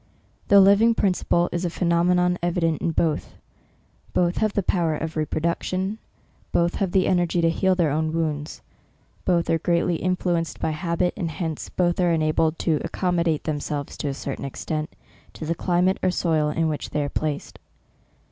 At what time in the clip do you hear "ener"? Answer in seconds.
7.05-7.27